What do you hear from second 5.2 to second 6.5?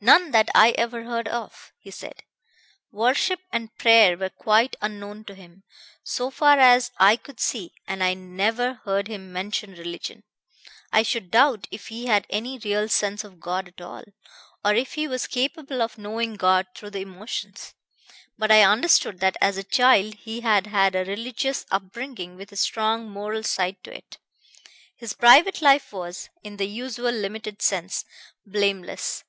to him, so